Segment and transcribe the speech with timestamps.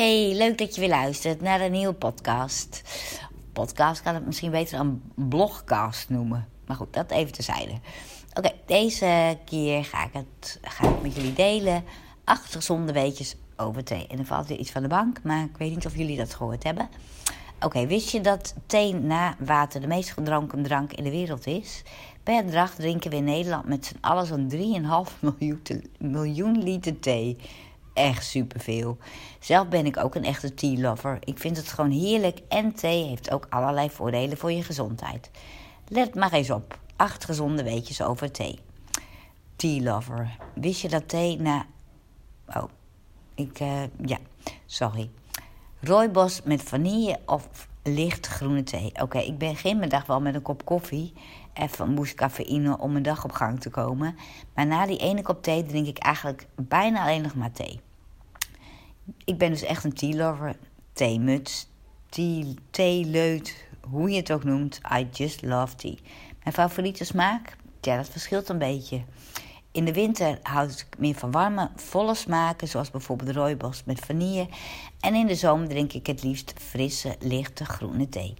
[0.00, 2.82] Hey, leuk dat je weer luistert naar een nieuwe podcast.
[3.52, 6.48] Podcast kan het misschien beter een blogcast noemen.
[6.66, 7.72] Maar goed, dat even terzijde.
[8.34, 11.84] Oké, deze keer ga ik het ga ik met jullie delen.
[12.24, 14.06] Acht gezonde weetjes over thee.
[14.06, 16.34] En er valt weer iets van de bank, maar ik weet niet of jullie dat
[16.34, 16.88] gehoord hebben.
[17.60, 21.82] Oké, wist je dat thee na water de meest gedronken drank in de wereld is?
[22.22, 25.62] Per dag drinken we in Nederland met z'n allen zo'n 3,5 miljoen,
[25.98, 27.36] miljoen liter thee
[27.92, 28.98] echt superveel.
[29.38, 31.18] Zelf ben ik ook een echte tea-lover.
[31.24, 35.30] Ik vind het gewoon heerlijk en thee heeft ook allerlei voordelen voor je gezondheid.
[35.88, 36.78] Let maar eens op.
[36.96, 38.58] Acht gezonde weetjes over thee.
[39.56, 40.36] Tea-lover.
[40.54, 41.66] Wist je dat thee na...
[42.46, 42.64] Oh,
[43.34, 43.60] ik...
[43.60, 44.18] Uh, ja,
[44.66, 45.10] sorry.
[45.80, 48.92] Rooibos met vanille of licht groene thee.
[49.02, 51.12] Oké, ik begin mijn dag wel met een kop koffie.
[51.54, 54.16] Even een moest cafeïne om mijn dag op gang te komen.
[54.54, 57.80] Maar na die ene kop thee drink ik eigenlijk bijna alleen nog maar thee
[59.24, 60.56] ik ben dus echt een tea-lover.
[60.92, 61.66] Theemuts,
[62.70, 64.80] theeleut, hoe je het ook noemt.
[64.98, 65.94] I just love tea.
[66.42, 67.56] Mijn favoriete smaak?
[67.80, 69.02] Ja, dat verschilt een beetje.
[69.72, 74.48] In de winter houd ik meer van warme, volle smaken, zoals bijvoorbeeld rooibos met vanille.
[75.00, 78.34] En in de zomer drink ik het liefst frisse, lichte groene thee.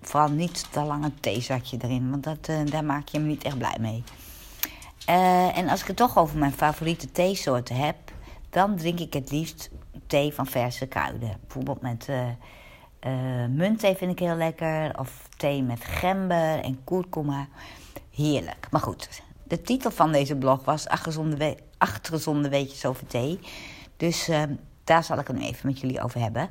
[0.00, 3.58] Vooral niet te lange theezakje erin, want dat, uh, daar maak je me niet echt
[3.58, 4.04] blij mee.
[5.08, 7.96] Uh, en als ik het toch over mijn favoriete theesoorten heb,
[8.50, 9.70] dan drink ik het liefst
[10.06, 11.36] thee van verse kruiden.
[11.40, 12.26] Bijvoorbeeld met uh,
[13.48, 14.98] muntthee vind ik heel lekker.
[14.98, 17.48] Of thee met gember en kurkuma.
[18.14, 18.66] Heerlijk.
[18.70, 21.36] Maar goed, de titel van deze blog was Acht gezonde,
[22.42, 23.38] we weetjes over thee.
[23.96, 24.42] Dus uh,
[24.84, 26.42] daar zal ik nu even met jullie over hebben.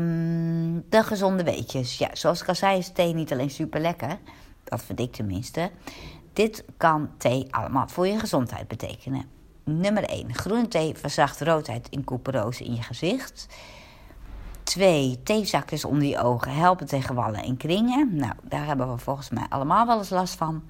[0.00, 1.98] Um, de gezonde weetjes.
[1.98, 4.18] Ja, zoals ik al zei is thee niet alleen super lekker.
[4.64, 5.70] Dat vind ik tenminste.
[6.32, 9.24] Dit kan thee allemaal voor je gezondheid betekenen.
[9.64, 10.34] Nummer 1.
[10.34, 13.46] Groene thee verzacht roodheid in koeperozen in je gezicht.
[14.62, 15.20] 2.
[15.22, 18.16] Theezakjes onder je ogen helpen tegen wallen en kringen.
[18.16, 20.62] Nou, daar hebben we volgens mij allemaal wel eens last van.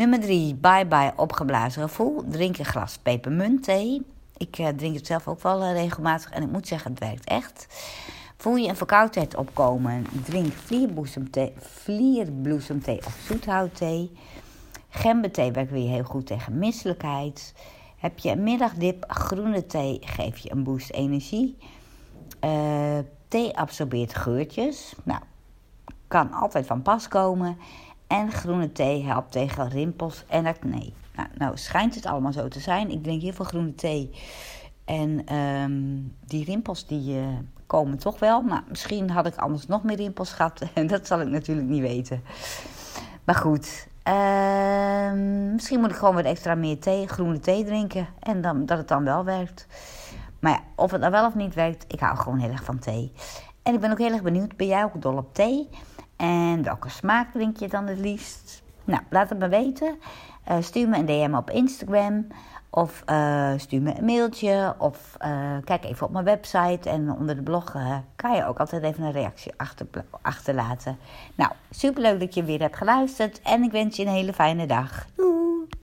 [0.00, 0.54] Nummer 3.
[0.54, 2.24] Bye bye opgeblazen gevoel.
[2.28, 4.06] Drink een glas pepermuntthee.
[4.36, 7.24] Ik uh, drink het zelf ook wel uh, regelmatig en ik moet zeggen, het werkt
[7.24, 7.66] echt.
[8.36, 10.06] Voel je een verkoudheid opkomen?
[10.24, 14.12] Drink vlierbloesemthee, vlierbloesemthee of zoethoutthee.
[14.88, 17.54] Gemberthee werkt weer heel goed tegen misselijkheid.
[17.96, 21.56] Heb je een middagdip groene thee, geef je een boost energie.
[22.44, 24.94] Uh, thee absorbeert geurtjes.
[25.02, 25.20] Nou,
[26.08, 27.56] kan altijd van pas komen.
[28.10, 30.92] En groene thee helpt tegen rimpels en acne.
[31.16, 32.90] Nou, nou schijnt het allemaal zo te zijn.
[32.90, 34.10] Ik drink heel veel groene thee.
[34.84, 37.26] En um, die rimpels die uh,
[37.66, 38.42] komen toch wel.
[38.42, 40.62] Maar misschien had ik anders nog meer rimpels gehad.
[40.74, 42.22] En dat zal ik natuurlijk niet weten.
[43.24, 45.12] Maar goed, uh,
[45.52, 48.06] misschien moet ik gewoon wat extra meer thee, groene thee drinken.
[48.20, 49.66] En dan, dat het dan wel werkt.
[50.40, 52.78] Maar ja, of het nou wel of niet werkt, ik hou gewoon heel erg van
[52.78, 53.12] thee.
[53.62, 55.68] En ik ben ook heel erg benieuwd, ben jij ook dol op thee?
[56.20, 58.62] En welke smaak drink je dan het liefst?
[58.84, 59.98] Nou, laat het me weten.
[60.50, 62.26] Uh, stuur me een DM op Instagram.
[62.70, 64.74] Of uh, stuur me een mailtje.
[64.78, 66.90] Of uh, kijk even op mijn website.
[66.90, 67.76] En onder de blog
[68.16, 69.86] kan je ook altijd even een reactie achter,
[70.20, 70.98] achterlaten.
[71.34, 73.40] Nou, superleuk dat je weer hebt geluisterd.
[73.42, 75.06] En ik wens je een hele fijne dag.
[75.16, 75.39] Doei!